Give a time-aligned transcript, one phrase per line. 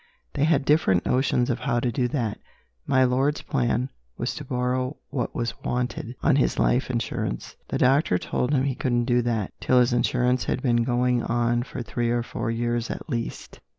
[0.33, 2.39] They had different notions of how to do that.
[2.87, 7.55] My lord's plan was to borrow what was wanted, on his life insurance.
[7.67, 11.61] The doctor told him he couldn't do that, till his insurance had been going on
[11.61, 13.59] for three or four years at least.